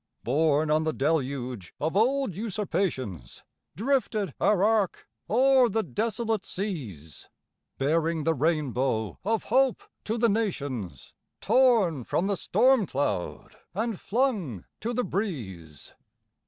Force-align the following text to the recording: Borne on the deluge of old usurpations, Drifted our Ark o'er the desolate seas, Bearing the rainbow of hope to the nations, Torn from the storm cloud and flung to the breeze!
Borne 0.23 0.71
on 0.71 0.83
the 0.83 0.93
deluge 0.93 1.75
of 1.79 1.95
old 1.95 2.33
usurpations, 2.33 3.43
Drifted 3.75 4.33
our 4.41 4.63
Ark 4.63 5.07
o'er 5.29 5.69
the 5.69 5.83
desolate 5.83 6.43
seas, 6.43 7.29
Bearing 7.77 8.23
the 8.23 8.33
rainbow 8.33 9.19
of 9.23 9.43
hope 9.43 9.83
to 10.05 10.17
the 10.17 10.27
nations, 10.27 11.13
Torn 11.39 12.03
from 12.03 12.25
the 12.25 12.35
storm 12.35 12.87
cloud 12.87 13.57
and 13.75 13.99
flung 13.99 14.65
to 14.79 14.91
the 14.91 15.03
breeze! 15.03 15.93